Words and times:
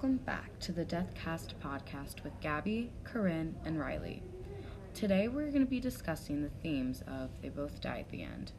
Welcome 0.00 0.18
back 0.18 0.56
to 0.60 0.70
the 0.70 0.84
Deathcast 0.84 1.54
podcast 1.60 2.22
with 2.22 2.40
Gabby, 2.40 2.92
Corinne, 3.02 3.56
and 3.64 3.80
Riley. 3.80 4.22
Today 4.94 5.26
we're 5.26 5.50
going 5.50 5.64
to 5.64 5.66
be 5.66 5.80
discussing 5.80 6.40
the 6.40 6.50
themes 6.62 7.02
of 7.08 7.30
They 7.42 7.48
Both 7.48 7.80
Die 7.80 7.98
at 7.98 8.08
the 8.08 8.22
End, 8.22 8.52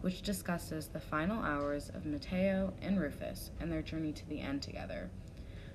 which 0.00 0.22
discusses 0.22 0.88
the 0.88 0.98
final 0.98 1.44
hours 1.44 1.90
of 1.90 2.06
Mateo 2.06 2.72
and 2.82 2.98
Rufus 2.98 3.52
and 3.60 3.70
their 3.70 3.82
journey 3.82 4.12
to 4.14 4.28
the 4.28 4.40
end 4.40 4.62
together. 4.62 5.08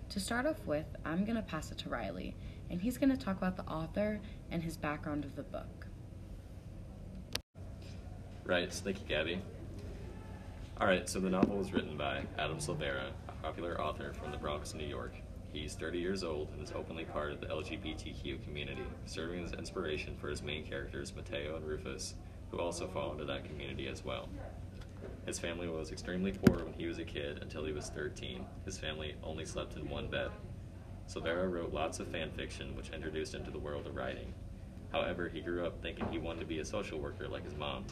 To 0.09 0.19
start 0.19 0.45
off 0.45 0.59
with, 0.65 0.87
I'm 1.05 1.23
going 1.23 1.37
to 1.37 1.41
pass 1.41 1.71
it 1.71 1.77
to 1.77 1.89
Riley, 1.89 2.35
and 2.69 2.81
he's 2.81 2.97
going 2.97 3.17
to 3.17 3.17
talk 3.17 3.37
about 3.37 3.55
the 3.55 3.71
author 3.71 4.19
and 4.51 4.61
his 4.61 4.75
background 4.75 5.23
of 5.23 5.37
the 5.37 5.43
book. 5.43 5.87
Right, 8.43 8.69
thank 8.69 8.99
you, 8.99 9.07
Gabby. 9.07 9.41
All 10.81 10.87
right, 10.87 11.07
so 11.07 11.21
the 11.21 11.29
novel 11.29 11.55
was 11.55 11.71
written 11.71 11.95
by 11.95 12.23
Adam 12.37 12.57
Silvera, 12.57 13.11
popular 13.45 13.79
author 13.79 14.11
from 14.11 14.31
the 14.31 14.37
Bronx, 14.37 14.73
New 14.73 14.87
York. 14.87 15.13
He's 15.53 15.75
30 15.75 15.99
years 15.99 16.23
old 16.23 16.49
and 16.53 16.63
is 16.63 16.71
openly 16.71 17.05
part 17.05 17.31
of 17.31 17.41
the 17.41 17.45
LGBTQ 17.45 18.43
community, 18.43 18.81
serving 19.05 19.45
as 19.45 19.53
inspiration 19.53 20.17
for 20.19 20.29
his 20.29 20.41
main 20.41 20.65
characters, 20.65 21.13
Mateo 21.15 21.55
and 21.55 21.63
Rufus, 21.63 22.15
who 22.49 22.57
also 22.57 22.87
fall 22.87 23.11
into 23.11 23.23
that 23.25 23.45
community 23.45 23.87
as 23.87 24.03
well. 24.03 24.29
His 25.27 25.37
family 25.37 25.67
was 25.67 25.91
extremely 25.91 26.31
poor 26.31 26.63
when 26.63 26.73
he 26.73 26.87
was 26.87 26.97
a 26.97 27.03
kid 27.03 27.37
until 27.43 27.63
he 27.63 27.71
was 27.71 27.89
13. 27.89 28.43
His 28.65 28.79
family 28.79 29.13
only 29.23 29.45
slept 29.45 29.75
in 29.77 29.87
one 29.89 30.07
bed. 30.07 30.31
Silvera 31.07 31.47
wrote 31.47 31.71
lots 31.71 31.99
of 31.99 32.07
fan 32.07 32.31
fiction, 32.31 32.75
which 32.75 32.89
introduced 32.89 33.35
him 33.35 33.45
to 33.45 33.51
the 33.51 33.59
world 33.59 33.85
of 33.85 33.95
writing. 33.95 34.33
However, 34.91 35.29
he 35.29 35.41
grew 35.41 35.67
up 35.67 35.79
thinking 35.83 36.07
he 36.09 36.17
wanted 36.17 36.39
to 36.39 36.47
be 36.47 36.61
a 36.61 36.65
social 36.65 36.97
worker 36.97 37.27
like 37.27 37.45
his 37.45 37.55
mom. 37.55 37.85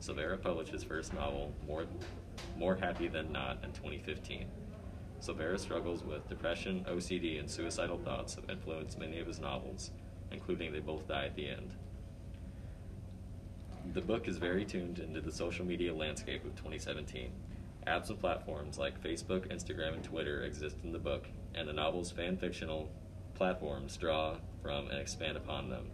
Silvera 0.00 0.42
published 0.42 0.72
his 0.72 0.82
first 0.82 1.14
novel, 1.14 1.52
More, 1.64 1.84
More 2.58 2.74
Happy 2.74 3.06
Than 3.06 3.30
Not, 3.30 3.62
in 3.62 3.70
2015. 3.70 4.46
Silvera 5.20 5.58
struggles 5.58 6.02
with 6.02 6.28
depression, 6.28 6.84
OCD, 6.88 7.38
and 7.38 7.50
suicidal 7.50 7.98
thoughts 7.98 8.34
have 8.36 8.48
influenced 8.48 8.98
many 8.98 9.18
of 9.18 9.26
his 9.26 9.38
novels, 9.38 9.90
including 10.32 10.72
They 10.72 10.80
Both 10.80 11.08
Die 11.08 11.26
at 11.26 11.36
the 11.36 11.48
End. 11.48 11.72
The 13.92 14.00
book 14.00 14.28
is 14.28 14.38
very 14.38 14.64
tuned 14.64 14.98
into 14.98 15.20
the 15.20 15.32
social 15.32 15.66
media 15.66 15.94
landscape 15.94 16.44
of 16.44 16.54
2017. 16.56 17.32
Apps 17.86 18.08
and 18.08 18.18
platforms 18.18 18.78
like 18.78 19.02
Facebook, 19.02 19.48
Instagram, 19.48 19.94
and 19.94 20.04
Twitter 20.04 20.42
exist 20.42 20.76
in 20.84 20.92
the 20.92 20.98
book, 20.98 21.26
and 21.54 21.68
the 21.68 21.72
novel's 21.72 22.10
fan 22.10 22.36
fictional 22.36 22.90
platforms 23.34 23.96
draw 23.96 24.36
from 24.62 24.88
and 24.88 24.98
expand 24.98 25.36
upon 25.36 25.68
them. 25.68 25.86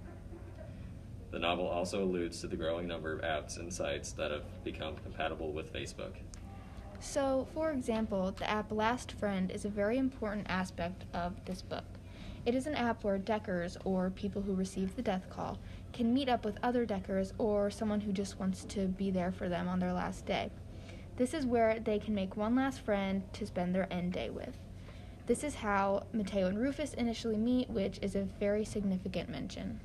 The 1.31 1.39
novel 1.39 1.67
also 1.67 2.03
alludes 2.05 2.41
to 2.41 2.47
the 2.47 2.57
growing 2.57 2.87
number 2.87 3.13
of 3.13 3.23
apps 3.23 3.59
and 3.59 3.73
sites 3.73 4.13
that 4.13 4.31
have 4.31 4.65
become 4.65 4.97
compatible 4.97 5.53
with 5.53 5.73
Facebook. 5.73 6.13
So, 7.09 7.47
for 7.55 7.71
example, 7.71 8.33
the 8.33 8.51
app 8.51 8.73
Last 8.73 9.13
Friend 9.13 9.51
is 9.51 9.65
a 9.65 9.71
very 9.71 9.97
important 9.97 10.49
aspect 10.51 11.05
of 11.15 11.33
this 11.45 11.63
book. 11.63 11.85
It 12.45 12.55
is 12.55 12.67
an 12.67 12.75
app 12.75 13.05
where 13.05 13.17
Deckers, 13.17 13.79
or 13.85 14.11
people 14.11 14.43
who 14.43 14.55
receive 14.55 14.97
the 14.97 15.03
death 15.03 15.31
call, 15.31 15.59
can 15.93 16.13
meet 16.13 16.29
up 16.29 16.45
with 16.45 16.59
other 16.63 16.85
Deckers 16.85 17.33
or 17.39 17.71
someone 17.71 18.01
who 18.01 18.13
just 18.13 18.41
wants 18.41 18.65
to 18.65 18.89
be 18.89 19.11
there 19.11 19.31
for 19.31 19.49
them 19.49 19.69
on 19.69 19.79
their 19.79 19.93
last 19.93 20.27
day. 20.27 20.51
This 21.17 21.33
is 21.33 21.47
where 21.47 21.79
they 21.79 22.01
can 22.01 22.15
make 22.15 22.37
one 22.37 22.57
last 22.57 22.81
friend 22.81 23.23
to 23.35 23.47
spend 23.47 23.75
their 23.75 23.91
end 23.91 24.13
day 24.13 24.29
with. 24.29 24.59
This 25.27 25.45
is 25.45 25.55
how 25.55 26.07
Mateo 26.13 26.49
and 26.49 26.59
Rufus 26.59 26.93
initially 26.93 27.39
meet, 27.39 27.71
which 27.71 27.99
is 28.03 28.17
a 28.17 28.23
very 28.41 28.65
significant 28.65 29.29
mention. 29.31 29.81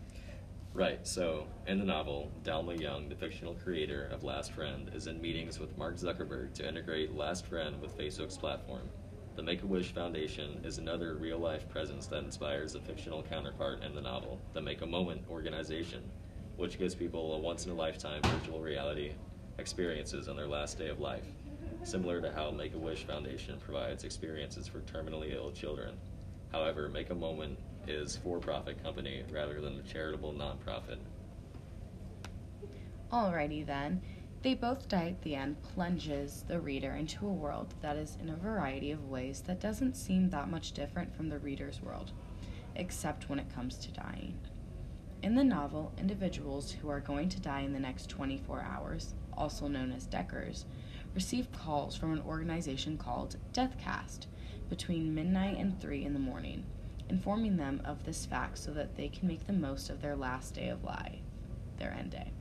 Right, 0.73 1.05
so 1.05 1.47
in 1.67 1.79
the 1.79 1.85
novel, 1.85 2.31
Dalma 2.45 2.79
Young, 2.79 3.09
the 3.09 3.15
fictional 3.15 3.55
creator 3.55 4.05
of 4.05 4.23
Last 4.23 4.53
Friend, 4.53 4.89
is 4.95 5.07
in 5.07 5.21
meetings 5.21 5.59
with 5.59 5.77
Mark 5.77 5.97
Zuckerberg 5.97 6.53
to 6.53 6.67
integrate 6.67 7.13
Last 7.13 7.45
Friend 7.45 7.79
with 7.81 7.97
Facebook's 7.97 8.37
platform. 8.37 8.89
The 9.35 9.43
Make 9.43 9.63
a 9.63 9.67
Wish 9.67 9.91
Foundation 9.91 10.61
is 10.63 10.77
another 10.77 11.15
real 11.15 11.39
life 11.39 11.67
presence 11.67 12.07
that 12.07 12.23
inspires 12.23 12.75
a 12.75 12.79
fictional 12.79 13.21
counterpart 13.21 13.83
in 13.83 13.93
the 13.93 13.99
novel, 13.99 14.39
the 14.53 14.61
Make 14.61 14.81
a 14.81 14.85
Moment 14.85 15.23
organization, 15.29 16.09
which 16.55 16.79
gives 16.79 16.95
people 16.95 17.35
a 17.35 17.39
once 17.39 17.65
in 17.65 17.71
a 17.71 17.75
lifetime 17.75 18.21
virtual 18.21 18.61
reality 18.61 19.11
experiences 19.59 20.29
on 20.29 20.37
their 20.37 20.47
last 20.47 20.77
day 20.77 20.87
of 20.87 21.01
life, 21.01 21.25
similar 21.83 22.21
to 22.21 22.31
how 22.31 22.49
Make 22.49 22.75
a 22.75 22.79
Wish 22.79 23.03
Foundation 23.03 23.59
provides 23.59 24.05
experiences 24.05 24.69
for 24.69 24.79
terminally 24.79 25.35
ill 25.35 25.51
children. 25.51 25.97
However, 26.53 26.87
Make 26.87 27.09
a 27.09 27.15
Moment 27.15 27.59
is 27.87 28.17
for-profit 28.17 28.83
company 28.83 29.23
rather 29.31 29.61
than 29.61 29.79
a 29.79 29.83
charitable 29.83 30.33
nonprofit. 30.33 30.97
Alrighty 33.11 33.65
then. 33.65 34.01
They 34.41 34.55
Both 34.55 34.87
Die 34.87 35.09
at 35.09 35.21
the 35.21 35.35
End 35.35 35.61
plunges 35.61 36.43
the 36.47 36.59
reader 36.59 36.93
into 36.95 37.27
a 37.27 37.31
world 37.31 37.75
that 37.81 37.95
is 37.95 38.17
in 38.19 38.29
a 38.29 38.35
variety 38.35 38.89
of 38.89 39.09
ways 39.09 39.41
that 39.41 39.59
doesn't 39.59 39.95
seem 39.95 40.29
that 40.29 40.49
much 40.49 40.71
different 40.71 41.15
from 41.15 41.29
the 41.29 41.37
reader's 41.37 41.81
world, 41.81 42.11
except 42.75 43.29
when 43.29 43.37
it 43.37 43.53
comes 43.53 43.77
to 43.77 43.91
dying. 43.91 44.39
In 45.21 45.35
the 45.35 45.43
novel, 45.43 45.91
individuals 45.99 46.71
who 46.71 46.89
are 46.89 46.99
going 46.99 47.29
to 47.29 47.39
die 47.39 47.61
in 47.61 47.73
the 47.73 47.79
next 47.79 48.09
24 48.09 48.63
hours, 48.63 49.13
also 49.37 49.67
known 49.67 49.91
as 49.91 50.07
Deckers, 50.07 50.65
receive 51.13 51.51
calls 51.51 51.95
from 51.95 52.13
an 52.13 52.23
organization 52.25 52.97
called 52.97 53.35
Deathcast 53.53 54.25
between 54.69 55.13
midnight 55.13 55.57
and 55.57 55.79
3 55.79 56.03
in 56.03 56.13
the 56.13 56.19
morning 56.19 56.65
informing 57.11 57.57
them 57.57 57.81
of 57.83 58.05
this 58.05 58.25
fact 58.25 58.57
so 58.57 58.71
that 58.71 58.95
they 58.95 59.09
can 59.09 59.27
make 59.27 59.45
the 59.45 59.53
most 59.53 59.89
of 59.89 60.01
their 60.01 60.15
last 60.15 60.55
day 60.55 60.69
of 60.69 60.83
life, 60.83 61.19
their 61.77 61.91
end 61.91 62.11
day. 62.11 62.31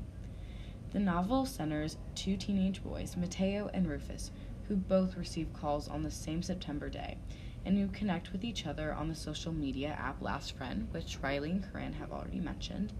The 0.92 1.00
novel 1.00 1.44
centers 1.44 1.96
two 2.14 2.36
teenage 2.36 2.82
boys, 2.82 3.16
Mateo 3.16 3.68
and 3.74 3.88
Rufus, 3.88 4.30
who 4.68 4.76
both 4.76 5.16
receive 5.16 5.52
calls 5.52 5.88
on 5.88 6.04
the 6.04 6.10
same 6.10 6.40
September 6.42 6.88
day 6.88 7.18
and 7.64 7.76
who 7.76 7.88
connect 7.88 8.32
with 8.32 8.44
each 8.44 8.64
other 8.64 8.92
on 8.94 9.08
the 9.08 9.14
social 9.14 9.52
media 9.52 9.88
app 10.00 10.22
Last 10.22 10.56
Friend, 10.56 10.86
which 10.92 11.18
Riley 11.20 11.50
and 11.50 11.72
Corinne 11.72 11.94
have 11.94 12.12
already 12.12 12.40
mentioned. 12.40 12.92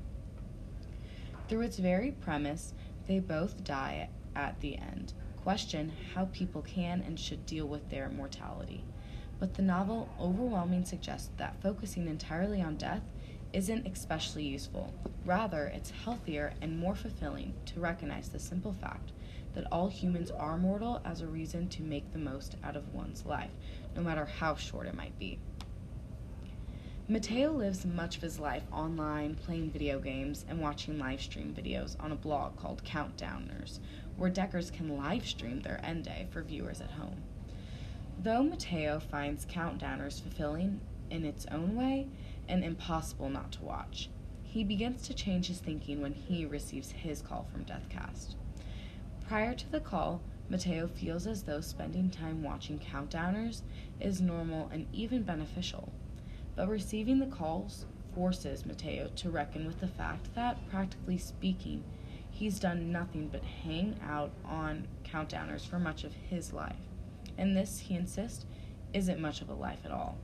Through 1.48 1.62
its 1.62 1.78
very 1.78 2.10
premise, 2.10 2.74
they 3.06 3.20
both 3.20 3.62
die 3.62 4.10
at 4.34 4.60
the 4.60 4.76
end. 4.76 5.14
Question 5.36 5.92
how 6.14 6.26
people 6.26 6.62
can 6.62 7.02
and 7.06 7.18
should 7.18 7.46
deal 7.46 7.66
with 7.66 7.88
their 7.90 8.08
mortality 8.10 8.84
but 9.40 9.54
the 9.54 9.62
novel 9.62 10.08
overwhelming 10.20 10.84
suggests 10.84 11.30
that 11.38 11.60
focusing 11.62 12.06
entirely 12.06 12.60
on 12.60 12.76
death 12.76 13.02
isn't 13.54 13.86
especially 13.86 14.44
useful. 14.44 14.92
Rather, 15.24 15.64
it's 15.74 15.90
healthier 15.90 16.52
and 16.60 16.78
more 16.78 16.94
fulfilling 16.94 17.54
to 17.66 17.80
recognize 17.80 18.28
the 18.28 18.38
simple 18.38 18.74
fact 18.74 19.10
that 19.54 19.66
all 19.72 19.88
humans 19.88 20.30
are 20.30 20.56
mortal 20.56 21.00
as 21.04 21.20
a 21.20 21.26
reason 21.26 21.68
to 21.68 21.82
make 21.82 22.12
the 22.12 22.18
most 22.18 22.54
out 22.62 22.76
of 22.76 22.94
one's 22.94 23.24
life, 23.24 23.50
no 23.96 24.02
matter 24.02 24.24
how 24.24 24.54
short 24.54 24.86
it 24.86 24.94
might 24.94 25.18
be. 25.18 25.38
Mateo 27.08 27.50
lives 27.50 27.84
much 27.84 28.16
of 28.16 28.22
his 28.22 28.38
life 28.38 28.62
online, 28.70 29.34
playing 29.34 29.70
video 29.70 29.98
games, 29.98 30.44
and 30.48 30.60
watching 30.60 30.96
live 30.96 31.20
stream 31.20 31.52
videos 31.58 31.96
on 31.98 32.12
a 32.12 32.16
blog 32.16 32.56
called 32.56 32.84
Countdowners, 32.84 33.80
where 34.16 34.30
Deckers 34.30 34.70
can 34.70 34.96
live 34.96 35.26
stream 35.26 35.60
their 35.60 35.84
end 35.84 36.04
day 36.04 36.28
for 36.30 36.42
viewers 36.42 36.80
at 36.80 36.92
home. 36.92 37.20
Though 38.22 38.42
Mateo 38.42 39.00
finds 39.00 39.46
Countdowners 39.46 40.20
fulfilling 40.20 40.82
in 41.08 41.24
its 41.24 41.46
own 41.46 41.74
way 41.74 42.06
and 42.46 42.62
impossible 42.62 43.30
not 43.30 43.50
to 43.52 43.64
watch, 43.64 44.10
he 44.42 44.62
begins 44.62 45.00
to 45.08 45.14
change 45.14 45.46
his 45.46 45.58
thinking 45.58 46.02
when 46.02 46.12
he 46.12 46.44
receives 46.44 46.90
his 46.90 47.22
call 47.22 47.46
from 47.50 47.64
Deathcast. 47.64 48.34
Prior 49.26 49.54
to 49.54 49.72
the 49.72 49.80
call, 49.80 50.20
Mateo 50.50 50.86
feels 50.86 51.26
as 51.26 51.44
though 51.44 51.62
spending 51.62 52.10
time 52.10 52.42
watching 52.42 52.78
Countdowners 52.78 53.62
is 54.00 54.20
normal 54.20 54.68
and 54.70 54.86
even 54.92 55.22
beneficial. 55.22 55.90
But 56.56 56.68
receiving 56.68 57.20
the 57.20 57.26
calls 57.26 57.86
forces 58.14 58.66
Mateo 58.66 59.08
to 59.16 59.30
reckon 59.30 59.64
with 59.64 59.80
the 59.80 59.88
fact 59.88 60.34
that, 60.34 60.68
practically 60.68 61.16
speaking, 61.16 61.84
he's 62.30 62.60
done 62.60 62.92
nothing 62.92 63.28
but 63.28 63.44
hang 63.44 63.98
out 64.06 64.32
on 64.44 64.88
Countdowners 65.04 65.66
for 65.66 65.78
much 65.78 66.04
of 66.04 66.12
his 66.12 66.52
life 66.52 66.89
and 67.40 67.56
this, 67.56 67.80
he 67.80 67.94
insists, 67.94 68.46
isn't 68.92 69.20
much 69.20 69.40
of 69.40 69.48
a 69.48 69.54
life 69.54 69.80
at 69.84 69.90
all. 69.90 70.18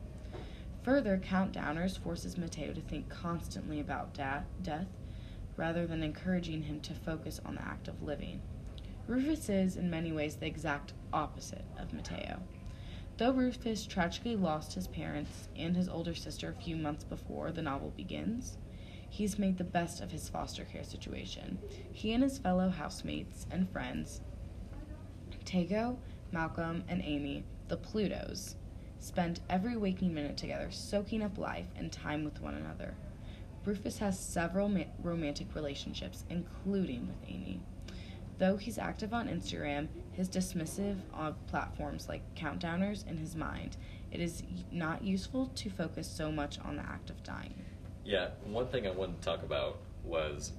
Further, 0.83 1.19
Countdowners 1.19 1.99
forces 1.99 2.39
Mateo 2.39 2.73
to 2.73 2.81
think 2.81 3.09
constantly 3.09 3.81
about 3.81 4.15
da- 4.15 4.43
death 4.63 4.87
rather 5.57 5.87
than 5.87 6.03
encouraging 6.03 6.63
him 6.63 6.81
to 6.81 6.95
focus 6.95 7.41
on 7.45 7.57
the 7.57 7.63
act 7.63 7.89
of 7.89 8.03
living. 8.03 8.41
Rufus 9.09 9.49
is, 9.49 9.77
in 9.77 9.91
many 9.91 10.13
ways, 10.13 10.37
the 10.37 10.47
exact 10.47 10.93
opposite 11.13 11.65
of 11.79 11.93
Mateo. 11.93 12.41
Though 13.17 13.33
Rufus 13.33 13.87
tragically 13.87 14.37
lost 14.37 14.75
his 14.75 14.87
parents 14.89 15.49
and 15.57 15.75
his 15.75 15.89
older 15.89 16.15
sister 16.15 16.51
a 16.51 16.63
few 16.63 16.77
months 16.77 17.05
before 17.05 17.51
the 17.51 17.63
novel 17.63 17.93
begins, 17.97 18.59
he's 19.09 19.39
made 19.39 19.57
the 19.57 19.65
best 19.65 20.03
of 20.03 20.13
his 20.13 20.29
foster 20.29 20.65
care 20.65 20.85
situation. 20.85 21.59
He 21.93 22.13
and 22.13 22.23
his 22.23 22.39
fellow 22.39 22.69
housemates 22.69 23.47
and 23.51 23.71
friends, 23.71 24.21
Tagoe 25.47 25.97
Malcolm, 26.33 26.85
and 26.89 27.03
Aimee, 27.03 27.45
the 27.69 27.77
Plutos, 27.77 28.55
spend 28.99 29.41
every 29.49 29.77
waking 29.77 30.15
minute 30.15 30.37
together, 30.37 30.69
soaking 30.71 31.23
up 31.23 31.39
life 31.39 31.67
and 31.77 31.93
time 31.93 32.25
with 32.25 32.41
one 32.41 32.55
another. 32.55 32.95
Rufus 33.65 33.99
has 33.99 34.19
several 34.19 34.69
ma- 34.69 34.85
romantic 35.03 35.55
relationships, 35.55 36.25
including 36.31 37.09
with 37.09 37.29
Aimee. 37.29 37.61
Though 38.39 38.57
he's 38.57 38.79
active 38.79 39.15
on 39.15 39.29
Instagram, 39.29 39.89
his 40.13 40.29
dismissive 40.29 40.99
of 41.15 41.35
platforms 41.47 42.09
like 42.09 42.35
Countdowners 42.35 43.07
in 43.07 43.17
his 43.17 43.35
mind 43.35 43.77
It 44.13 44.21
is 44.21 44.45
not 44.71 45.03
useful 45.03 45.49
to 45.57 45.69
focus 45.69 46.09
so 46.09 46.31
much 46.31 46.59
on 46.61 46.77
the 46.77 46.83
act 46.83 47.11
of 47.11 47.23
dying. 47.25 47.65
Yeah, 48.05 48.29
one 48.45 48.69
thing 48.69 48.87
I 48.87 48.93
wanted 48.93 49.21
to 49.21 49.27
talk 49.27 49.43
about 49.43 49.79
was 50.05 50.53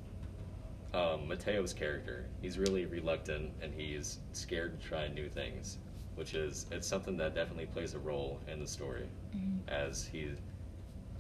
um, 0.94 1.28
Mateo's 1.28 1.74
character. 1.74 2.26
He's 2.42 2.58
really 2.58 2.86
reluctant 2.86 3.52
and 3.62 3.74
he's 3.74 4.20
scared 4.34 4.80
to 4.80 4.88
try 4.88 5.08
new 5.10 5.30
things, 5.30 5.78
which 6.16 6.34
is 6.34 6.66
it's 6.72 6.88
something 6.88 7.18
that 7.18 7.36
definitely 7.36 7.66
plays 7.68 7.94
a 7.94 8.00
role 8.00 8.40
in 8.48 8.60
the 8.60 8.68
story, 8.68 9.08
Mhm. 9.36 9.60
as 9.68 10.06
he 10.06 10.32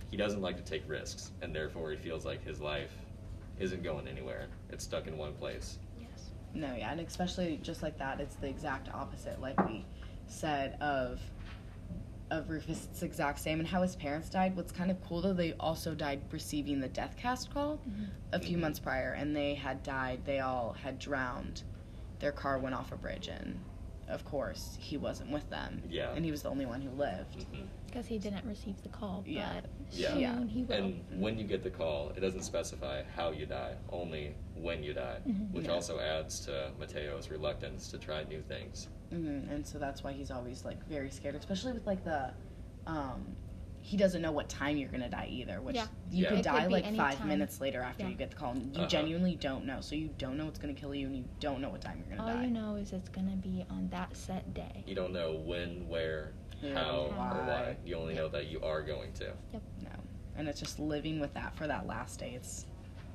he 0.09 0.15
doesn't 0.15 0.41
like 0.41 0.55
to 0.55 0.63
take 0.63 0.87
risks, 0.87 1.31
and 1.41 1.53
therefore 1.53 1.91
he 1.91 1.97
feels 1.97 2.25
like 2.25 2.41
his 2.45 2.61
life 2.61 2.95
isn't 3.59 3.83
going 3.83 4.07
anywhere. 4.07 4.47
It's 4.69 4.85
stuck 4.85 5.05
in 5.07 5.17
one 5.17 5.33
place. 5.33 5.79
Yes. 5.99 6.29
No, 6.53 6.73
yeah, 6.75 6.91
and 6.93 7.01
especially 7.01 7.57
just 7.61 7.83
like 7.83 7.97
that, 7.97 8.21
it's 8.21 8.37
the 8.37 8.47
exact 8.47 8.87
opposite, 8.93 9.41
like 9.41 9.59
we 9.67 9.85
said 10.27 10.77
of 10.81 11.19
of 12.31 12.49
Rufus. 12.49 12.85
It's 12.91 12.99
the 12.99 13.05
exact 13.05 13.39
same, 13.39 13.59
and 13.59 13.67
how 13.67 13.81
his 13.81 13.95
parents 13.95 14.29
died. 14.29 14.55
What's 14.55 14.71
kind 14.71 14.91
of 14.91 15.01
cool 15.03 15.21
though, 15.21 15.33
they 15.33 15.53
also 15.59 15.93
died 15.95 16.21
receiving 16.31 16.79
the 16.79 16.87
death 16.89 17.15
cast 17.17 17.51
call 17.53 17.77
Mhm. 17.87 18.07
a 18.33 18.39
few 18.39 18.57
months 18.57 18.79
prior, 18.79 19.13
and 19.13 19.35
they 19.35 19.55
had 19.55 19.83
died. 19.83 20.21
They 20.25 20.39
all 20.39 20.73
had 20.73 20.99
drowned. 20.99 21.63
Their 22.19 22.31
car 22.31 22.57
went 22.59 22.75
off 22.75 22.91
a 22.91 22.97
bridge, 22.97 23.27
and 23.27 23.59
of 24.09 24.23
course 24.25 24.77
he 24.79 24.97
wasn't 24.97 25.31
with 25.31 25.49
them. 25.49 25.81
Yeah. 25.89 26.11
and 26.13 26.23
he 26.23 26.31
was 26.31 26.41
the 26.41 26.49
only 26.49 26.65
one 26.65 26.81
who 26.81 26.89
lived. 26.91 27.45
Because 27.85 28.05
he 28.07 28.17
didn't 28.19 28.45
receive 28.45 28.81
the 28.83 28.89
call, 28.89 29.21
but 29.21 29.31
Yeah. 29.31 29.61
Yeah. 29.91 30.09
soon 30.11 30.19
Yeah. 30.19 30.45
he 30.45 30.63
will. 30.63 30.75
And 30.75 31.21
when 31.21 31.37
you 31.37 31.45
get 31.45 31.63
the 31.63 31.69
call, 31.69 32.09
it 32.09 32.19
doesn't 32.19 32.43
specify 32.43 33.03
how 33.15 33.31
you 33.31 33.45
die, 33.45 33.75
only 33.89 34.35
when 34.55 34.83
you 34.83 34.93
die, 34.93 35.19
Mhm. 35.25 35.51
which 35.51 35.65
Yeah. 35.65 35.71
also 35.73 35.99
adds 35.99 36.41
to 36.45 36.71
Mateo's 36.79 37.29
reluctance 37.29 37.89
to 37.91 37.97
try 37.97 38.23
new 38.23 38.41
things. 38.41 38.87
Hmm 39.09 39.49
And 39.49 39.65
so 39.65 39.77
that's 39.79 40.03
why 40.03 40.11
he's 40.13 40.31
always 40.31 40.65
like 40.65 40.85
very 40.87 41.09
scared, 41.09 41.35
especially 41.35 41.73
with 41.73 41.85
like 41.87 42.03
the, 42.03 42.31
um, 42.85 43.35
he 43.81 43.95
doesn't 43.95 44.21
know 44.21 44.31
what 44.33 44.49
time 44.49 44.75
you're 44.77 44.89
gonna 44.89 45.09
die 45.09 45.29
either. 45.31 45.61
Which 45.61 45.75
Yeah. 45.75 45.87
you 46.11 46.23
Yeah. 46.23 46.29
could 46.29 46.39
It 46.39 46.43
die 46.43 46.67
be 46.67 46.73
like 46.73 46.95
five 46.95 47.17
time. 47.19 47.27
minutes 47.29 47.61
later 47.61 47.81
after 47.81 48.03
Yeah. 48.03 48.09
you 48.09 48.15
get 48.15 48.31
the 48.31 48.35
call, 48.35 48.51
and 48.51 48.63
you 48.75 48.81
Uh-huh. 48.81 48.87
genuinely 48.89 49.35
don't 49.35 49.65
know. 49.65 49.79
So 49.81 49.95
you 49.95 50.09
don't 50.17 50.35
know 50.37 50.45
what's 50.45 50.59
gonna 50.59 50.73
kill 50.73 50.93
you, 50.93 51.07
and 51.07 51.15
you 51.15 51.25
don't 51.39 51.61
know 51.61 51.69
what 51.69 51.81
time 51.81 51.99
you're 51.99 52.09
gonna 52.17 52.21
All 52.29 52.35
die. 52.35 52.39
All 52.39 52.43
you 52.45 52.51
know 52.51 52.75
is 52.75 52.91
it's 52.91 53.07
gonna 53.09 53.37
be 53.37 53.65
on 53.69 53.87
that 53.89 54.15
set 54.17 54.53
day. 54.53 54.83
You 54.85 54.95
don't 54.95 55.13
know 55.13 55.33
when, 55.35 55.87
where, 55.87 56.33
Yeah, 56.61 56.73
how, 56.83 56.97
or 57.05 57.11
why. 57.15 57.47
why. 57.47 57.77
You 57.85 57.95
only 57.95 58.13
Yep. 58.15 58.23
know 58.23 58.29
that 58.29 58.47
you 58.47 58.59
are 58.61 58.81
going 58.81 59.13
to. 59.13 59.33
Yep. 59.53 59.61
No, 59.83 59.89
and 60.35 60.49
it's 60.49 60.59
just 60.59 60.79
living 60.79 61.19
with 61.21 61.33
that 61.35 61.55
for 61.55 61.65
that 61.67 61.87
last 61.87 62.19
day. 62.19 62.33
It's 62.35 62.65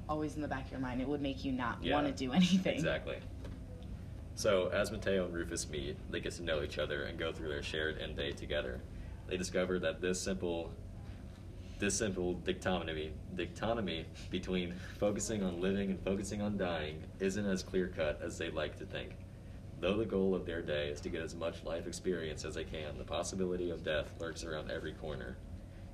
always 0.09 0.37
in 0.37 0.43
the 0.43 0.49
back 0.49 0.67
of 0.67 0.71
your 0.71 0.81
mind. 0.81 1.01
It 1.03 1.09
would 1.09 1.21
make 1.23 1.45
you 1.45 1.53
not 1.53 1.83
Yeah, 1.83 1.95
want 1.95 2.07
to 2.07 2.13
do 2.13 2.33
anything. 2.33 2.75
Exactly. 2.77 3.17
So, 4.35 4.69
as 4.69 4.91
Mateo 4.91 5.27
and 5.27 5.35
Rufus 5.35 5.69
meet, 5.69 5.97
they 6.11 6.21
get 6.21 6.33
to 6.35 6.43
know 6.43 6.63
each 6.63 6.79
other 6.79 7.05
and 7.05 7.19
go 7.19 7.33
through 7.33 7.49
their 7.49 7.63
shared 7.63 7.99
end 7.99 8.17
day 8.17 8.33
together. 8.33 8.81
They 9.29 9.37
discover 9.37 9.79
that 9.81 10.01
this 10.01 10.21
simple 10.21 10.73
this 11.79 11.97
simple 11.97 12.35
dichotomy 12.35 13.13
between 14.31 14.73
focusing 15.01 15.43
on 15.43 15.61
living 15.61 15.91
and 15.91 16.01
focusing 16.05 16.41
on 16.41 16.57
dying 16.57 17.03
isn't 17.19 17.45
as 17.45 17.65
clear 17.65 17.89
cut 17.89 18.21
as 18.23 18.39
they'd 18.39 18.55
like 18.55 18.79
to 18.79 18.87
think. 18.87 19.17
Though 19.81 19.97
the 19.97 20.05
goal 20.05 20.37
of 20.37 20.47
their 20.47 20.63
day 20.63 20.91
is 20.91 21.01
to 21.01 21.09
get 21.09 21.23
as 21.23 21.35
much 21.35 21.65
life 21.65 21.89
experience 21.89 22.45
as 22.45 22.55
they 22.55 22.63
can, 22.63 22.97
the 22.99 23.05
possibility 23.05 23.71
of 23.71 23.83
death 23.83 24.15
lurks 24.21 24.45
around 24.45 24.71
every 24.71 24.93
corner. 24.93 25.37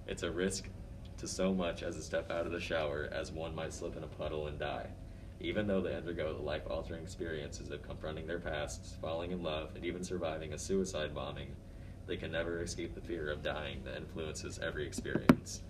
It's 0.06 0.24
a 0.24 0.30
risk 0.30 0.68
to 1.16 1.26
so 1.26 1.54
much 1.54 1.82
as 1.82 1.96
a 1.96 2.02
step 2.02 2.30
out 2.30 2.44
of 2.44 2.52
the 2.52 2.60
shower 2.60 3.08
as 3.10 3.32
one 3.32 3.54
might 3.54 3.72
slip 3.72 3.96
in 3.96 4.04
a 4.04 4.08
puddle 4.08 4.46
and 4.46 4.58
die. 4.58 4.88
Even 5.40 5.66
though 5.66 5.80
they 5.80 5.94
undergo 5.94 6.34
the 6.34 6.42
life 6.42 6.62
altering 6.68 7.02
experiences 7.02 7.70
of 7.70 7.82
confronting 7.82 8.26
their 8.26 8.40
pasts, 8.40 8.96
falling 9.00 9.30
in 9.30 9.42
love, 9.42 9.70
and 9.76 9.84
even 9.84 10.02
surviving 10.02 10.52
a 10.52 10.58
suicide 10.58 11.14
bombing, 11.14 11.54
they 12.06 12.16
can 12.16 12.32
never 12.32 12.60
escape 12.62 12.94
the 12.94 13.00
fear 13.00 13.30
of 13.30 13.42
dying 13.42 13.82
that 13.84 13.96
influences 13.96 14.58
every 14.58 14.86
experience. 14.86 15.62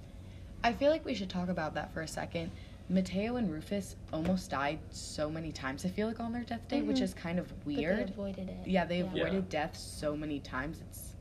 I 0.65 0.73
feel 0.73 0.91
like 0.91 1.05
we 1.05 1.15
should 1.15 1.29
talk 1.29 1.49
about 1.51 1.75
that 1.75 1.93
for 1.93 2.01
a 2.01 2.09
second. 2.09 2.51
Mateo 2.89 3.37
and 3.37 3.53
Rufus 3.53 3.97
almost 4.13 4.51
died 4.51 4.79
so 4.91 5.29
many 5.29 5.53
times. 5.53 5.85
I 5.85 5.91
feel 5.91 6.09
like 6.09 6.21
on 6.21 6.33
their 6.33 6.45
death 6.45 6.67
day, 6.69 6.81
which 6.81 6.99
Mhm. 6.99 7.03
is 7.03 7.13
kind 7.15 7.39
of 7.39 7.49
But 7.49 7.67
they 7.67 7.75
weird. 7.77 8.11
avoided 8.11 8.49
it. 8.49 8.67
Yeah, 8.67 8.87
they 8.87 9.01
avoided 9.01 9.35
Yeah. 9.35 9.41
death 9.51 9.77
so 9.77 10.17
many 10.17 10.41
times. 10.41 10.81
It's 10.89 11.13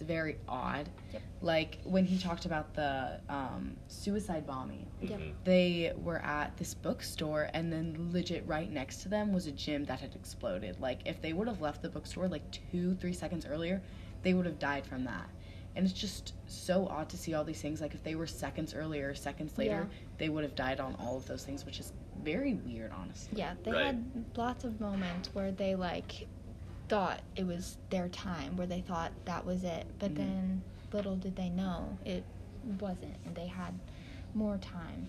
it's 0.00 0.06
very 0.06 0.36
odd. 0.48 0.88
Yep. 1.12 1.22
Like 1.42 1.78
when 1.84 2.04
he 2.04 2.18
talked 2.18 2.44
about 2.46 2.74
the 2.74 3.20
um, 3.28 3.76
suicide 3.88 4.46
bombing, 4.46 4.86
Yep. 5.00 5.18
Mhm. 5.20 5.32
they 5.44 5.92
were 6.02 6.18
at 6.20 6.56
this 6.56 6.74
bookstore, 6.74 7.50
and 7.54 7.72
then 7.72 8.10
legit 8.12 8.46
right 8.46 8.70
next 8.70 9.02
to 9.02 9.08
them 9.08 9.32
was 9.32 9.46
a 9.46 9.52
gym 9.52 9.84
that 9.86 10.00
had 10.00 10.14
exploded. 10.14 10.80
Like 10.80 11.00
if 11.06 11.20
they 11.20 11.32
would 11.32 11.48
have 11.48 11.60
left 11.60 11.82
the 11.82 11.88
bookstore 11.88 12.28
like 12.28 12.42
two, 12.70 12.94
three 12.96 13.12
seconds 13.12 13.44
earlier, 13.46 13.80
they 14.22 14.34
would 14.34 14.46
have 14.46 14.58
died 14.58 14.86
from 14.86 15.04
that. 15.04 15.28
And 15.76 15.84
it's 15.86 15.94
just 15.98 16.34
so 16.46 16.86
odd 16.88 17.08
to 17.10 17.16
see 17.16 17.34
all 17.34 17.44
these 17.44 17.60
things. 17.60 17.80
Like 17.80 17.94
if 17.94 18.02
they 18.02 18.14
were 18.16 18.26
seconds 18.26 18.74
earlier, 18.74 19.14
seconds 19.14 19.56
later, 19.58 19.86
Yeah. 19.90 19.96
they 20.18 20.28
would 20.28 20.42
have 20.42 20.54
died 20.56 20.80
on 20.80 20.96
all 20.96 21.16
of 21.16 21.26
those 21.26 21.44
things, 21.44 21.64
which 21.64 21.78
is 21.78 21.92
very 22.24 22.54
weird, 22.54 22.90
honestly. 22.92 23.38
Yeah, 23.38 23.54
they 23.62 23.70
Right. 23.72 23.86
had 23.86 24.04
lots 24.36 24.64
of 24.64 24.80
moments 24.80 25.32
where 25.34 25.52
they 25.52 25.76
like 25.76 26.26
thought 26.88 27.20
it 27.36 27.46
was 27.46 27.76
their 27.90 28.08
time, 28.08 28.56
where 28.56 28.66
they 28.66 28.80
thought 28.80 29.12
that 29.24 29.44
was 29.44 29.64
it, 29.64 29.86
but 29.98 30.12
Mhm. 30.12 30.16
then 30.16 30.62
little 30.92 31.16
did 31.16 31.36
they 31.36 31.50
know 31.50 31.96
it 32.04 32.24
wasn't, 32.80 33.14
and 33.26 33.34
they 33.34 33.46
had 33.46 33.78
more 34.34 34.58
time. 34.58 35.08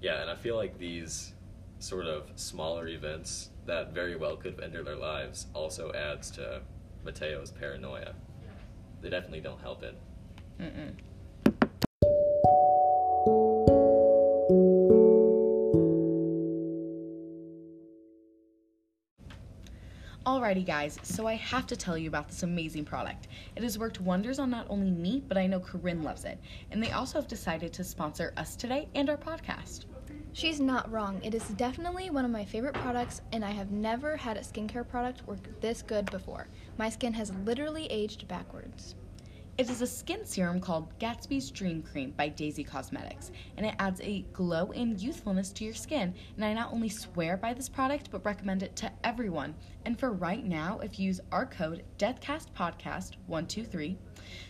Yeah, 0.00 0.20
and 0.20 0.30
I 0.30 0.34
feel 0.34 0.56
like 0.56 0.78
these 0.78 1.32
sort 1.78 2.06
of 2.06 2.30
smaller 2.36 2.88
events 2.88 3.50
that 3.66 3.92
very 3.92 4.16
well 4.16 4.36
could 4.36 4.52
have 4.54 4.60
ended 4.60 4.86
their 4.86 4.96
lives 4.96 5.46
also 5.54 5.92
adds 5.92 6.30
to 6.32 6.62
Mateo's 7.04 7.50
paranoia. 7.50 8.14
They 9.02 9.10
definitely 9.10 9.40
don't 9.40 9.60
help 9.60 9.82
it. 9.82 9.96
Mm-mm. 10.58 10.92
Alrighty, 20.44 20.66
guys, 20.66 20.98
so 21.02 21.26
I 21.26 21.36
have 21.36 21.66
to 21.68 21.74
tell 21.74 21.96
you 21.96 22.06
about 22.06 22.28
this 22.28 22.42
amazing 22.42 22.84
product. 22.84 23.28
It 23.56 23.62
has 23.62 23.78
worked 23.78 24.02
wonders 24.02 24.38
on 24.38 24.50
not 24.50 24.66
only 24.68 24.90
me, 24.90 25.22
but 25.26 25.38
I 25.38 25.46
know 25.46 25.58
Corinne 25.58 26.02
loves 26.02 26.26
it. 26.26 26.38
And 26.70 26.82
they 26.82 26.90
also 26.90 27.18
have 27.18 27.26
decided 27.26 27.72
to 27.72 27.82
sponsor 27.82 28.34
us 28.36 28.54
today 28.54 28.86
and 28.94 29.08
our 29.08 29.16
podcast. 29.16 29.86
She's 30.34 30.60
not 30.60 30.92
wrong. 30.92 31.18
It 31.24 31.34
is 31.34 31.48
definitely 31.48 32.10
one 32.10 32.26
of 32.26 32.30
my 32.30 32.44
favorite 32.44 32.74
products, 32.74 33.22
and 33.32 33.42
I 33.42 33.52
have 33.52 33.70
never 33.70 34.18
had 34.18 34.36
a 34.36 34.40
skincare 34.40 34.86
product 34.86 35.26
work 35.26 35.48
this 35.62 35.80
good 35.80 36.10
before. 36.10 36.48
My 36.76 36.90
skin 36.90 37.14
has 37.14 37.32
literally 37.46 37.86
aged 37.86 38.28
backwards. 38.28 38.96
It 39.56 39.70
is 39.70 39.82
a 39.82 39.86
skin 39.86 40.24
serum 40.24 40.58
called 40.58 40.98
Gatsby's 40.98 41.48
Dream 41.52 41.80
Cream 41.80 42.10
by 42.16 42.26
Daisy 42.26 42.64
Cosmetics, 42.64 43.30
and 43.56 43.64
it 43.64 43.76
adds 43.78 44.00
a 44.00 44.22
glow 44.32 44.72
and 44.72 45.00
youthfulness 45.00 45.52
to 45.52 45.64
your 45.64 45.74
skin. 45.74 46.12
And 46.34 46.44
I 46.44 46.52
not 46.54 46.72
only 46.72 46.88
swear 46.88 47.36
by 47.36 47.54
this 47.54 47.68
product, 47.68 48.10
but 48.10 48.24
recommend 48.24 48.64
it 48.64 48.74
to 48.74 48.90
everyone. 49.04 49.54
And 49.84 49.96
for 49.96 50.10
right 50.10 50.44
now, 50.44 50.80
if 50.80 50.98
you 50.98 51.06
use 51.06 51.20
our 51.30 51.46
code 51.46 51.84
DeathCastPodcast123, 51.98 53.96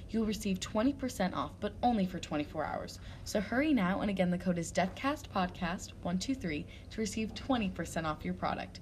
you'll 0.08 0.24
receive 0.24 0.58
20% 0.58 1.36
off, 1.36 1.50
but 1.60 1.74
only 1.82 2.06
for 2.06 2.18
24 2.18 2.64
hours. 2.64 2.98
So 3.24 3.42
hurry 3.42 3.74
now, 3.74 4.00
and 4.00 4.08
again, 4.08 4.30
the 4.30 4.38
code 4.38 4.56
is 4.56 4.72
DeathCastPodcast123 4.72 6.64
to 6.92 7.00
receive 7.00 7.34
20% 7.34 8.04
off 8.06 8.24
your 8.24 8.32
product. 8.32 8.80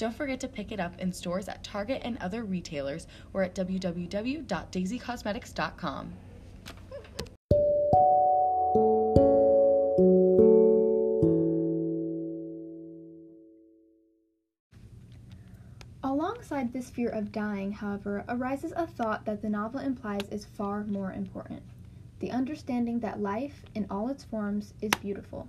Don't 0.00 0.16
forget 0.16 0.40
to 0.40 0.48
pick 0.48 0.72
it 0.72 0.80
up 0.80 0.98
in 0.98 1.12
stores 1.12 1.46
at 1.46 1.62
Target 1.62 2.00
and 2.06 2.16
other 2.22 2.42
retailers 2.42 3.06
or 3.34 3.42
at 3.42 3.54
www.daisycosmetics.com. 3.54 6.12
Alongside 16.02 16.72
this 16.72 16.88
fear 16.88 17.10
of 17.10 17.30
dying, 17.30 17.72
however, 17.72 18.24
arises 18.26 18.72
a 18.74 18.86
thought 18.86 19.26
that 19.26 19.42
the 19.42 19.50
novel 19.50 19.80
implies 19.80 20.26
is 20.30 20.46
far 20.46 20.84
more 20.84 21.12
important 21.12 21.62
the 22.20 22.30
understanding 22.30 23.00
that 23.00 23.20
life, 23.20 23.66
in 23.74 23.86
all 23.90 24.08
its 24.08 24.24
forms, 24.24 24.72
is 24.80 24.92
beautiful. 25.02 25.46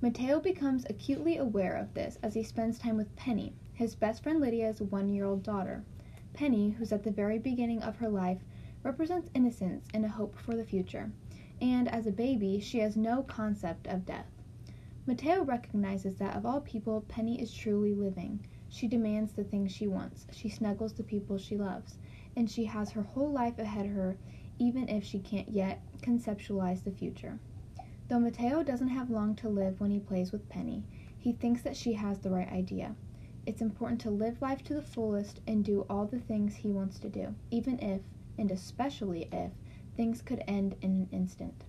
Mateo 0.00 0.40
becomes 0.40 0.84
acutely 0.90 1.36
aware 1.36 1.76
of 1.76 1.94
this 1.94 2.18
as 2.20 2.34
he 2.34 2.42
spends 2.42 2.80
time 2.80 2.96
with 2.96 3.14
Penny, 3.14 3.52
his 3.76 3.94
best 3.94 4.22
friend 4.22 4.40
Lidia's 4.40 4.80
one 4.80 5.10
year 5.10 5.26
old 5.26 5.42
daughter. 5.42 5.84
Penny, 6.32 6.70
who's 6.70 6.92
at 6.92 7.02
the 7.02 7.10
very 7.10 7.38
beginning 7.38 7.82
of 7.82 7.96
her 7.96 8.08
life, 8.08 8.38
represents 8.82 9.28
innocence 9.34 9.86
and 9.92 10.02
a 10.02 10.08
hope 10.08 10.34
for 10.34 10.56
the 10.56 10.64
future, 10.64 11.12
and 11.60 11.86
as 11.86 12.06
a 12.06 12.10
baby, 12.10 12.58
she 12.58 12.78
has 12.78 12.96
no 12.96 13.22
concept 13.22 13.86
of 13.86 14.06
death. 14.06 14.30
Mateo 15.06 15.44
recognizes 15.44 16.16
that 16.16 16.34
of 16.34 16.46
all 16.46 16.62
people, 16.62 17.02
Penny 17.02 17.38
is 17.38 17.52
truly 17.52 17.94
living. 17.94 18.46
She 18.70 18.88
demands 18.88 19.32
the 19.34 19.44
things 19.44 19.72
she 19.72 19.86
wants, 19.86 20.26
she 20.32 20.48
snuggles 20.48 20.94
the 20.94 21.02
people 21.02 21.36
she 21.36 21.58
loves, 21.58 21.98
and 22.34 22.50
she 22.50 22.64
has 22.64 22.92
her 22.92 23.02
whole 23.02 23.30
life 23.30 23.58
ahead 23.58 23.84
of 23.84 23.92
her, 23.92 24.16
even 24.58 24.88
if 24.88 25.04
she 25.04 25.18
can't 25.18 25.50
yet 25.50 25.82
conceptualize 26.00 26.82
the 26.82 26.90
future. 26.92 27.38
Though 28.08 28.20
Mateo 28.20 28.62
doesn't 28.62 28.88
have 28.88 29.10
long 29.10 29.34
to 29.36 29.50
live 29.50 29.80
when 29.80 29.90
he 29.90 30.00
plays 30.00 30.32
with 30.32 30.48
Penny, 30.48 30.84
he 31.18 31.32
thinks 31.32 31.60
that 31.60 31.76
she 31.76 31.92
has 31.92 32.20
the 32.20 32.30
right 32.30 32.50
idea. 32.50 32.94
It's 33.46 33.62
important 33.62 34.00
to 34.00 34.10
live 34.10 34.42
life 34.42 34.64
to 34.64 34.74
the 34.74 34.82
fullest 34.82 35.40
and 35.46 35.64
do 35.64 35.86
all 35.88 36.04
the 36.04 36.18
things 36.18 36.56
he 36.56 36.72
wants 36.72 36.98
to 36.98 37.08
do, 37.08 37.34
even 37.50 37.78
if, 37.78 38.00
and 38.36 38.50
especially 38.50 39.28
if, 39.32 39.52
things 39.96 40.20
could 40.20 40.42
end 40.48 40.74
in 40.82 40.90
an 40.90 41.08
instant. 41.12 41.64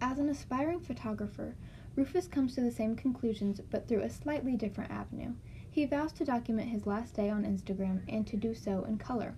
As 0.00 0.18
an 0.18 0.28
aspiring 0.28 0.80
photographer, 0.80 1.56
Rufus 1.96 2.28
comes 2.28 2.54
to 2.54 2.60
the 2.60 2.70
same 2.70 2.96
conclusions 2.96 3.60
but 3.70 3.88
through 3.88 4.02
a 4.02 4.10
slightly 4.10 4.56
different 4.56 4.90
avenue. 4.90 5.32
He 5.70 5.86
vows 5.86 6.12
to 6.12 6.24
document 6.24 6.68
his 6.68 6.86
last 6.86 7.14
day 7.14 7.30
on 7.30 7.44
Instagram 7.44 8.02
and 8.06 8.26
to 8.26 8.36
do 8.36 8.54
so 8.54 8.84
in 8.84 8.98
color. 8.98 9.34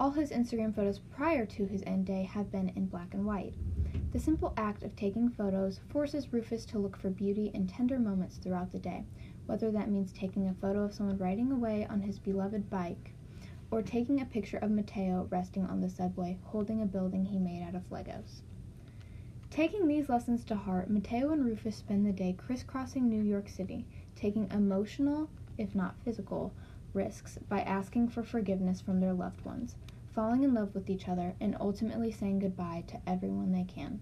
All 0.00 0.10
his 0.10 0.30
Instagram 0.30 0.74
photos 0.74 0.98
prior 0.98 1.46
to 1.46 1.66
his 1.66 1.82
end 1.86 2.06
day 2.06 2.24
have 2.24 2.50
been 2.50 2.72
in 2.74 2.86
black 2.86 3.14
and 3.14 3.24
white. 3.24 3.54
The 4.12 4.18
simple 4.18 4.52
act 4.56 4.82
of 4.82 4.96
taking 4.96 5.28
photos 5.28 5.80
forces 5.90 6.32
Rufus 6.32 6.64
to 6.66 6.78
look 6.78 6.96
for 6.96 7.10
beauty 7.10 7.50
in 7.54 7.66
tender 7.66 7.98
moments 7.98 8.38
throughout 8.38 8.72
the 8.72 8.78
day, 8.78 9.04
whether 9.50 9.72
that 9.72 9.90
means 9.90 10.12
taking 10.12 10.46
a 10.46 10.54
photo 10.54 10.84
of 10.84 10.94
someone 10.94 11.18
riding 11.18 11.50
away 11.50 11.84
on 11.90 12.02
his 12.02 12.20
beloved 12.20 12.70
bike 12.70 13.10
or 13.72 13.82
taking 13.82 14.20
a 14.20 14.24
picture 14.24 14.58
of 14.58 14.70
Mateo 14.70 15.26
resting 15.28 15.66
on 15.66 15.80
the 15.80 15.88
subway 15.90 16.38
holding 16.44 16.80
a 16.80 16.86
building 16.86 17.24
he 17.24 17.38
made 17.40 17.64
out 17.66 17.74
of 17.74 17.90
Legos. 17.90 18.42
Taking 19.50 19.88
these 19.88 20.08
lessons 20.08 20.44
to 20.44 20.54
heart, 20.54 20.88
Mateo 20.88 21.32
and 21.32 21.44
Rufus 21.44 21.74
spend 21.74 22.06
the 22.06 22.12
day 22.12 22.32
crisscrossing 22.32 23.08
New 23.08 23.22
York 23.22 23.48
City, 23.48 23.84
taking 24.14 24.48
emotional, 24.52 25.28
if 25.58 25.74
not 25.74 25.96
physical, 26.04 26.52
risks 26.94 27.36
by 27.48 27.62
asking 27.62 28.06
for 28.06 28.22
forgiveness 28.22 28.80
from 28.80 29.00
their 29.00 29.12
loved 29.12 29.44
ones, 29.44 29.74
falling 30.14 30.44
in 30.44 30.54
love 30.54 30.76
with 30.76 30.88
each 30.88 31.08
other, 31.08 31.34
and 31.40 31.56
ultimately 31.58 32.12
saying 32.12 32.38
goodbye 32.38 32.84
to 32.86 33.00
everyone 33.04 33.50
they 33.50 33.64
can. 33.64 33.98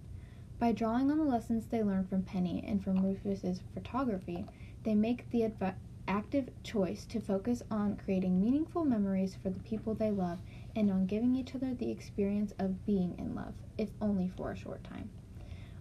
By 0.59 0.73
drawing 0.73 1.11
on 1.11 1.17
the 1.17 1.25
lessons 1.25 1.65
they 1.65 1.83
learned 1.83 2.11
from 2.11 2.23
Penny 2.23 2.63
and 2.67 2.85
from 2.85 3.03
Rufus's 3.03 3.63
photography, 3.73 4.45
they 4.89 4.95
make 4.95 5.29
the 5.29 5.45
adv- 5.45 5.75
active 6.09 6.49
choice 6.63 7.05
to 7.05 7.21
focus 7.21 7.63
on 7.71 7.95
creating 8.03 8.41
meaningful 8.41 8.87
memories 8.87 9.37
for 9.43 9.51
the 9.51 9.61
people 9.61 9.93
they 9.93 10.11
love 10.11 10.39
and 10.75 10.91
on 10.91 11.05
giving 11.05 11.37
each 11.37 11.55
other 11.55 11.75
the 11.75 11.91
experience 11.91 12.55
of 12.59 12.87
being 12.87 13.15
in 13.19 13.35
love, 13.35 13.53
if 13.77 13.91
only 14.01 14.33
for 14.35 14.51
a 14.51 14.57
short 14.57 14.83
time. 14.83 15.11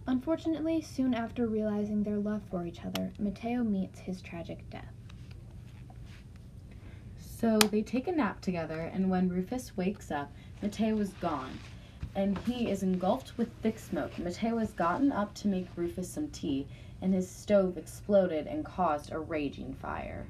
Unfortunately, 0.07 0.81
soon 0.81 1.13
after 1.13 1.47
realizing 1.47 2.03
their 2.03 2.17
love 2.17 2.41
for 2.51 2.65
each 2.65 2.83
other, 2.83 3.13
Mateo 3.17 3.63
meets 3.63 3.99
his 3.99 4.21
tragic 4.21 4.69
death. 4.69 4.91
So 7.17 7.57
they 7.59 7.83
take 7.83 8.09
a 8.09 8.11
nap 8.11 8.41
together, 8.41 8.91
and 8.93 9.09
when 9.09 9.29
Rufus 9.29 9.77
wakes 9.77 10.11
up, 10.11 10.33
Mateo 10.61 10.97
is 10.97 11.13
gone, 11.21 11.57
and 12.13 12.37
he 12.39 12.69
is 12.69 12.83
engulfed 12.83 13.37
with 13.37 13.53
thick 13.61 13.79
smoke. 13.79 14.19
Mateo 14.19 14.57
has 14.57 14.73
gotten 14.73 15.13
up 15.13 15.33
to 15.35 15.47
make 15.47 15.67
Rufus 15.77 16.09
some 16.09 16.27
tea, 16.27 16.67
and 17.01 17.13
his 17.13 17.29
stove 17.29 17.77
exploded 17.77 18.47
and 18.47 18.65
caused 18.65 19.11
a 19.11 19.19
raging 19.19 19.73
fire. 19.73 20.25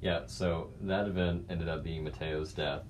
Yeah, 0.00 0.22
so 0.26 0.70
that 0.80 1.06
event 1.06 1.46
ended 1.48 1.68
up 1.68 1.84
being 1.84 2.02
Mateo's 2.02 2.52
death, 2.52 2.82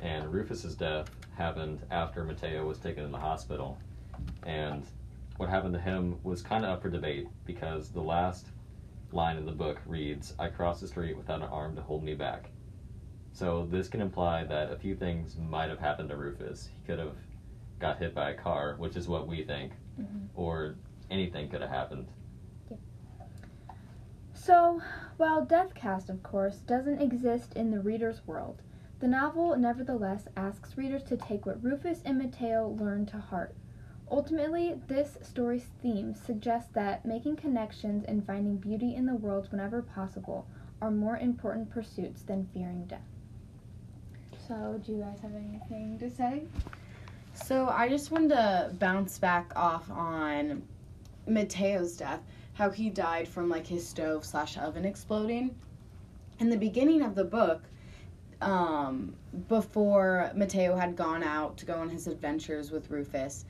and 0.00 0.32
Rufus's 0.32 0.74
death 0.74 1.08
happened 1.36 1.80
after 1.90 2.24
Mateo 2.24 2.66
was 2.66 2.78
taken 2.78 3.04
to 3.04 3.10
the 3.10 3.18
hospital. 3.18 3.78
And 4.42 4.84
what 5.36 5.48
happened 5.48 5.74
to 5.74 5.80
him 5.80 6.18
was 6.24 6.42
kind 6.42 6.64
of 6.64 6.70
up 6.70 6.82
for 6.82 6.90
debate 6.90 7.28
because 7.44 7.90
the 7.90 8.00
last 8.00 8.48
line 9.12 9.36
in 9.36 9.46
the 9.46 9.52
book 9.52 9.80
reads, 9.86 10.34
I 10.38 10.48
crossed 10.48 10.80
the 10.80 10.88
street 10.88 11.16
without 11.16 11.42
an 11.42 11.48
arm 11.48 11.76
to 11.76 11.82
hold 11.82 12.02
me 12.02 12.14
back. 12.14 12.50
So 13.32 13.66
this 13.70 13.88
can 13.88 14.00
imply 14.00 14.42
that 14.44 14.72
a 14.72 14.76
few 14.76 14.96
things 14.96 15.36
might 15.36 15.70
have 15.70 15.78
happened 15.78 16.08
to 16.08 16.16
Rufus. 16.16 16.68
He 16.74 16.82
could 16.86 16.98
have 16.98 17.14
got 17.78 17.98
hit 17.98 18.14
by 18.14 18.30
a 18.30 18.34
car, 18.34 18.74
which 18.78 18.96
is 18.96 19.06
what 19.06 19.28
we 19.28 19.44
think, 19.44 19.74
Mhm. 20.00 20.28
or 20.34 20.74
anything 21.08 21.48
could 21.48 21.60
have 21.60 21.70
happened. 21.70 22.08
So, 24.48 24.80
while 25.18 25.44
Deathcast, 25.44 26.08
of 26.08 26.22
course, 26.22 26.60
doesn't 26.60 27.02
exist 27.02 27.52
in 27.52 27.70
the 27.70 27.80
reader's 27.80 28.26
world, 28.26 28.62
the 28.98 29.06
novel 29.06 29.54
nevertheless 29.58 30.26
asks 30.38 30.78
readers 30.78 31.02
to 31.02 31.18
take 31.18 31.44
what 31.44 31.62
Rufus 31.62 32.00
and 32.02 32.16
Mateo 32.16 32.68
learn 32.80 33.04
to 33.08 33.18
heart. 33.18 33.54
Ultimately, 34.10 34.80
this 34.86 35.18
story's 35.20 35.66
theme 35.82 36.14
suggests 36.14 36.72
that 36.72 37.04
making 37.04 37.36
connections 37.36 38.06
and 38.06 38.24
finding 38.24 38.56
beauty 38.56 38.94
in 38.94 39.04
the 39.04 39.16
world 39.16 39.48
whenever 39.50 39.82
possible 39.82 40.46
are 40.80 40.90
more 40.90 41.18
important 41.18 41.68
pursuits 41.68 42.22
than 42.22 42.48
fearing 42.54 42.86
death. 42.86 43.02
So, 44.48 44.80
do 44.82 44.92
you 44.92 45.02
guys 45.02 45.20
have 45.20 45.34
anything 45.34 45.98
to 45.98 46.08
say? 46.08 46.44
So 47.34 47.68
I 47.68 47.90
just 47.90 48.10
wanted 48.10 48.30
to 48.30 48.70
bounce 48.78 49.18
back 49.18 49.52
off 49.54 49.90
on 49.90 50.62
Mateo's 51.26 51.98
death, 51.98 52.22
how 52.58 52.68
he 52.70 52.90
died 52.90 53.28
from 53.28 53.48
like 53.48 53.64
his 53.64 53.86
stove 53.88 54.24
slash 54.24 54.58
oven 54.58 54.84
exploding. 54.84 55.54
In 56.40 56.50
the 56.50 56.56
beginning 56.56 57.02
of 57.02 57.14
the 57.14 57.22
book, 57.24 57.62
um, 58.42 59.14
before 59.48 60.32
Mateo 60.34 60.74
had 60.74 60.96
gone 60.96 61.22
out 61.22 61.56
to 61.58 61.64
go 61.66 61.74
on 61.74 61.88
his 61.88 62.08
adventures 62.08 62.72
with 62.72 62.90
Rufus, 62.90 63.44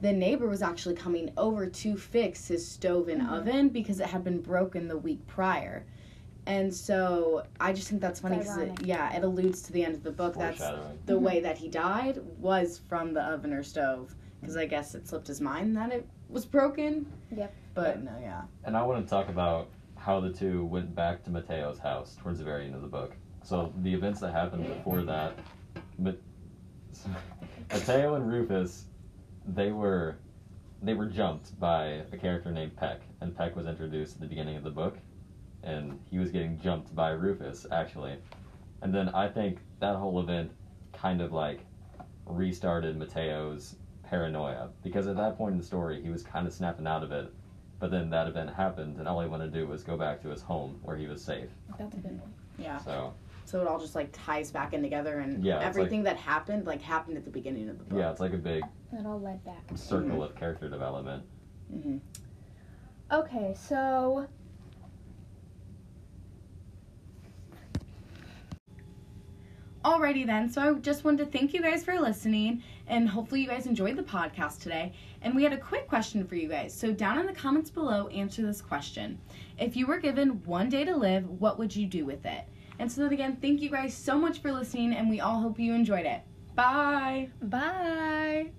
the 0.00 0.10
neighbor 0.12 0.46
was 0.48 0.62
actually 0.62 0.94
coming 0.94 1.30
over 1.36 1.66
to 1.66 1.96
fix 1.98 2.48
his 2.48 2.66
stove 2.66 3.08
and 3.08 3.20
Mhm. 3.20 3.32
oven 3.32 3.68
because 3.68 4.00
it 4.00 4.06
had 4.06 4.24
been 4.24 4.40
broken 4.40 4.88
the 4.88 4.96
week 4.96 5.24
prior. 5.26 5.84
And 6.46 6.72
so 6.72 7.44
I 7.60 7.74
just 7.74 7.88
think 7.88 8.00
that's 8.00 8.20
funny 8.20 8.38
because 8.38 8.56
it, 8.58 8.82
yeah, 8.82 9.14
it 9.14 9.24
alludes 9.24 9.60
to 9.62 9.72
the 9.72 9.84
end 9.84 9.94
of 9.94 10.02
the 10.02 10.10
book. 10.10 10.36
That's 10.36 10.56
Foreshadowing. 10.58 10.98
the 11.04 11.18
Mhm. 11.18 11.22
way 11.22 11.40
that 11.40 11.58
he 11.58 11.68
died 11.68 12.18
was 12.40 12.78
from 12.78 13.12
the 13.12 13.22
oven 13.22 13.52
or 13.52 13.62
stove 13.62 14.14
because 14.40 14.56
I 14.56 14.64
guess 14.64 14.94
it 14.94 15.06
slipped 15.06 15.26
his 15.26 15.42
mind 15.42 15.76
that 15.76 15.92
it 15.92 16.06
was 16.30 16.46
broken. 16.46 17.06
Yep. 17.30 17.52
But 17.74 18.02
no, 18.02 18.12
yeah. 18.20 18.42
And 18.64 18.76
I 18.76 18.82
want 18.82 19.04
to 19.04 19.10
talk 19.10 19.28
about 19.28 19.68
how 19.96 20.20
the 20.20 20.30
two 20.30 20.64
went 20.64 20.94
back 20.94 21.24
to 21.24 21.30
Mateo's 21.30 21.78
house 21.78 22.16
towards 22.20 22.38
the 22.38 22.44
very 22.44 22.66
end 22.66 22.74
of 22.74 22.82
the 22.82 22.88
book. 22.88 23.12
So 23.42 23.72
the 23.82 23.92
events 23.92 24.20
that 24.20 24.32
happened 24.32 24.66
before 24.66 25.02
that, 25.02 25.38
Ma- 25.98 26.12
Mateo 27.72 28.14
and 28.14 28.30
Rufus, 28.30 28.84
they 29.46 29.70
were 29.70 30.16
they 30.82 30.94
were 30.94 31.06
jumped 31.06 31.58
by 31.58 32.02
a 32.12 32.16
character 32.16 32.50
named 32.50 32.76
Peck, 32.76 33.00
and 33.20 33.36
Peck 33.36 33.56
was 33.56 33.66
introduced 33.66 34.16
at 34.16 34.20
the 34.20 34.26
beginning 34.26 34.56
of 34.56 34.64
the 34.64 34.70
book, 34.70 34.98
and 35.62 35.98
he 36.10 36.18
was 36.18 36.30
getting 36.30 36.60
jumped 36.60 36.94
by 36.94 37.10
Rufus 37.10 37.66
actually, 37.72 38.16
and 38.82 38.94
then 38.94 39.08
I 39.08 39.28
think 39.28 39.58
that 39.80 39.96
whole 39.96 40.20
event 40.20 40.52
kind 40.92 41.20
of 41.20 41.32
like 41.32 41.60
restarted 42.26 42.96
Mateo's 42.96 43.76
paranoia 44.02 44.68
because 44.82 45.06
at 45.06 45.16
that 45.16 45.36
point 45.36 45.52
in 45.52 45.58
the 45.58 45.64
story 45.64 46.02
he 46.02 46.10
was 46.10 46.22
kind 46.22 46.46
of 46.46 46.52
snapping 46.52 46.86
out 46.86 47.02
of 47.02 47.10
it 47.12 47.32
but 47.84 47.90
then 47.90 48.08
that 48.08 48.26
event 48.26 48.48
happened, 48.48 48.96
and 48.96 49.06
all 49.06 49.20
he 49.20 49.28
wanted 49.28 49.52
to 49.52 49.58
do 49.60 49.66
was 49.66 49.84
go 49.84 49.94
back 49.94 50.22
to 50.22 50.30
his 50.30 50.40
home 50.40 50.80
where 50.84 50.96
he 50.96 51.06
was 51.06 51.22
safe. 51.22 51.50
That's 51.78 51.94
a 51.94 51.98
good 51.98 52.18
one. 52.18 52.32
Yeah. 52.56 52.78
So 52.78 53.12
So 53.44 53.60
it 53.60 53.68
all 53.68 53.78
just 53.78 53.94
like 53.94 54.08
ties 54.10 54.50
back 54.50 54.72
in 54.72 54.80
together 54.80 55.18
and 55.18 55.44
Yeah, 55.44 55.56
it's 55.58 55.66
everything 55.66 56.02
that 56.04 56.16
happened 56.16 56.64
like 56.66 56.80
happened 56.80 57.18
at 57.18 57.26
the 57.26 57.30
beginning 57.30 57.68
of 57.68 57.76
the 57.76 57.84
book. 57.84 57.98
yeah, 57.98 58.10
it's 58.10 58.20
like 58.20 58.32
a 58.32 58.38
big 58.38 58.62
That 58.90 59.04
all 59.04 59.20
led 59.20 59.44
back. 59.44 59.64
circle 59.74 60.22
of 60.22 60.34
character 60.34 60.66
development. 60.70 61.24
hmm 61.70 61.98
Okay, 63.12 63.54
so 63.54 64.28
Alrighty 69.84 70.24
then, 70.24 70.48
so 70.48 70.62
I 70.62 70.72
just 70.80 71.04
wanted 71.04 71.26
to 71.26 71.30
thank 71.30 71.52
you 71.52 71.60
guys 71.60 71.84
for 71.84 72.00
listening 72.00 72.62
and 72.86 73.06
hopefully 73.06 73.42
you 73.42 73.46
guys 73.46 73.66
enjoyed 73.66 73.96
the 73.96 74.02
podcast 74.02 74.62
today. 74.62 74.94
And 75.20 75.34
we 75.34 75.42
had 75.42 75.52
a 75.52 75.58
quick 75.58 75.88
question 75.88 76.26
for 76.26 76.36
you 76.36 76.48
guys. 76.48 76.72
So 76.72 76.90
down 76.90 77.18
in 77.18 77.26
the 77.26 77.34
comments 77.34 77.68
below, 77.68 78.08
answer 78.08 78.40
this 78.40 78.62
question. 78.62 79.18
If 79.58 79.76
you 79.76 79.86
were 79.86 79.98
given 79.98 80.42
one 80.44 80.70
day 80.70 80.84
to 80.86 80.96
live, 80.96 81.28
what 81.38 81.58
would 81.58 81.76
you 81.76 81.86
do 81.86 82.06
with 82.06 82.24
it? 82.24 82.44
And 82.78 82.90
so 82.90 83.02
then 83.02 83.12
again, 83.12 83.36
thank 83.42 83.60
you 83.60 83.68
guys 83.68 83.92
so 83.92 84.18
much 84.18 84.38
for 84.40 84.52
listening 84.52 84.94
and 84.94 85.10
we 85.10 85.20
all 85.20 85.40
hope 85.40 85.58
you 85.58 85.74
enjoyed 85.74 86.06
it. 86.06 86.22
Bye! 86.54 87.28
bye. 87.42 88.52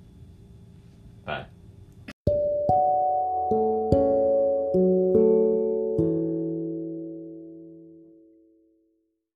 Bye. 1.25 1.45